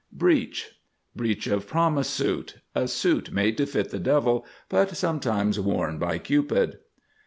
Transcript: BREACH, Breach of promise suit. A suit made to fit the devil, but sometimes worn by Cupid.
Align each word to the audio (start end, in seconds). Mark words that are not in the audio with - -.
BREACH, 0.11 0.71
Breach 1.15 1.45
of 1.45 1.67
promise 1.67 2.09
suit. 2.09 2.55
A 2.73 2.87
suit 2.87 3.31
made 3.31 3.55
to 3.57 3.67
fit 3.67 3.91
the 3.91 3.99
devil, 3.99 4.47
but 4.67 4.97
sometimes 4.97 5.59
worn 5.59 5.99
by 5.99 6.17
Cupid. 6.17 6.79